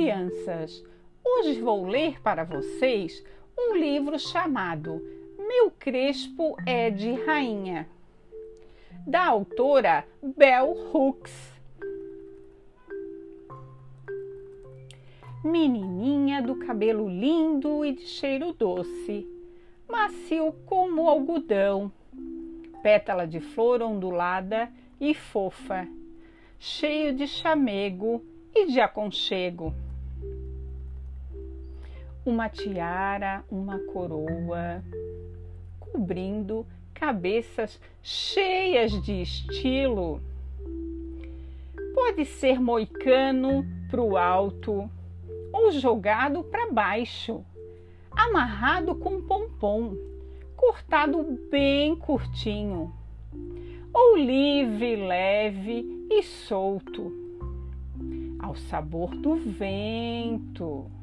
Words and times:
crianças! 0.00 0.82
Hoje 1.22 1.60
vou 1.60 1.86
ler 1.86 2.22
para 2.22 2.42
vocês 2.42 3.22
um 3.58 3.76
livro 3.76 4.18
chamado 4.18 4.98
Meu 5.38 5.70
Crespo 5.70 6.56
é 6.64 6.88
de 6.88 7.12
Rainha, 7.12 7.86
da 9.06 9.26
autora 9.26 10.06
Bell 10.22 10.72
Hooks. 10.90 11.52
Menininha 15.44 16.40
do 16.40 16.56
cabelo 16.56 17.06
lindo 17.06 17.84
e 17.84 17.92
de 17.92 18.06
cheiro 18.06 18.54
doce, 18.54 19.28
macio 19.86 20.54
como 20.64 21.10
algodão, 21.10 21.92
pétala 22.82 23.26
de 23.26 23.38
flor 23.38 23.82
ondulada 23.82 24.72
e 24.98 25.12
fofa, 25.12 25.86
cheio 26.58 27.14
de 27.14 27.28
chamego 27.28 28.24
e 28.54 28.64
de 28.64 28.80
aconchego. 28.80 29.74
Uma 32.30 32.48
tiara, 32.48 33.42
uma 33.50 33.76
coroa, 33.92 34.84
cobrindo 35.80 36.64
cabeças 36.94 37.80
cheias 38.00 38.92
de 39.02 39.20
estilo. 39.20 40.22
Pode 41.92 42.24
ser 42.24 42.60
moicano 42.60 43.66
para 43.90 44.00
o 44.00 44.16
alto 44.16 44.88
ou 45.52 45.72
jogado 45.72 46.44
para 46.44 46.70
baixo, 46.70 47.44
amarrado 48.12 48.94
com 48.94 49.20
pompom, 49.22 49.96
cortado 50.54 51.36
bem 51.50 51.96
curtinho, 51.96 52.94
ou 53.92 54.16
livre, 54.16 54.94
leve 54.94 56.06
e 56.08 56.22
solto 56.22 57.12
ao 58.38 58.54
sabor 58.54 59.16
do 59.16 59.34
vento. 59.34 60.99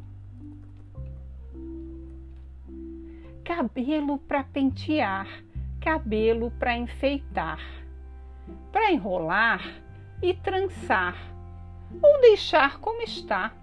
Cabelo 3.48 4.18
para 4.18 4.44
pentear, 4.44 5.26
cabelo 5.80 6.52
para 6.60 6.76
enfeitar, 6.76 7.62
para 8.74 8.92
enrolar 8.92 9.64
e 10.22 10.34
trançar, 10.34 11.16
ou 12.04 12.20
deixar 12.20 12.78
como 12.82 13.02
está. 13.02 13.54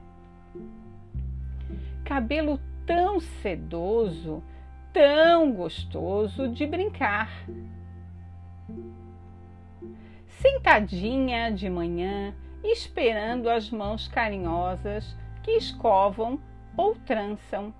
Cabelo 2.02 2.58
tão 2.86 3.20
sedoso, 3.20 4.42
tão 4.90 5.52
gostoso 5.52 6.48
de 6.48 6.66
brincar. 6.66 7.30
Sentadinha 10.26 11.52
de 11.52 11.68
manhã, 11.68 12.34
esperando 12.64 13.50
as 13.50 13.70
mãos 13.70 14.08
carinhosas 14.08 15.14
que 15.42 15.50
escovam 15.50 16.40
ou 16.74 16.94
trançam. 16.94 17.74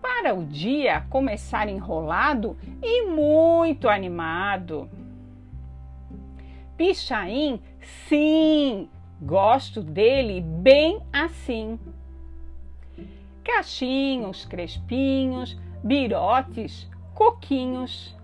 Para 0.00 0.34
o 0.34 0.44
dia 0.44 1.02
começar 1.10 1.68
enrolado 1.68 2.56
e 2.82 3.06
muito 3.06 3.88
animado. 3.88 4.88
Pichain, 6.76 7.60
sim, 8.08 8.88
gosto 9.20 9.82
dele 9.82 10.40
bem 10.40 11.00
assim. 11.12 11.78
Cachinhos, 13.44 14.44
crespinhos, 14.46 15.58
birotes, 15.84 16.88
coquinhos. 17.14 18.16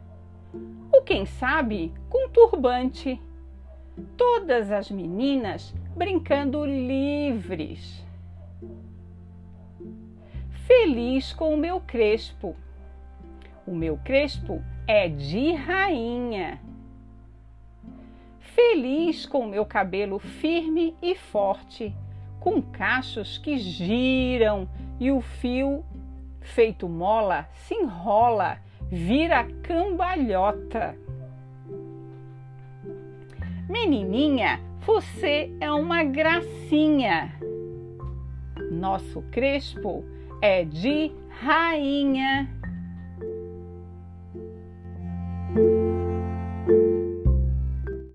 Ou 0.93 1.03
quem 1.03 1.27
sabe, 1.27 1.93
com 2.09 2.31
turbante 2.31 3.21
todas 4.17 4.71
as 4.71 4.91
meninas 4.91 5.75
brincando 5.95 6.65
livres. 6.65 8.05
Feliz 10.67 11.33
com 11.33 11.55
o 11.55 11.57
meu 11.57 11.81
crespo. 11.81 12.57
O 13.65 13.73
meu 13.73 13.97
crespo 13.99 14.61
é 14.85 15.09
de 15.09 15.53
rainha. 15.53 16.61
Feliz 18.41 19.27
com 19.27 19.43
o 19.43 19.49
meu 19.49 19.65
cabelo 19.65 20.19
firme 20.19 20.97
e 21.01 21.15
forte, 21.15 21.95
com 22.41 22.61
cachos 22.61 23.39
que 23.39 23.59
giram 23.59 24.69
e 24.99 25.13
o 25.13 25.21
fio, 25.21 25.85
feito 26.41 26.89
mola, 26.89 27.49
se 27.53 27.75
enrola, 27.75 28.59
vira 28.91 29.45
cambalhota. 29.63 30.99
Menininha, 33.69 34.61
você 34.81 35.57
é 35.61 35.71
uma 35.71 36.03
gracinha. 36.03 37.39
Nosso 38.69 39.23
crespo 39.31 40.05
é 40.41 40.65
de 40.65 41.13
rainha. 41.29 42.56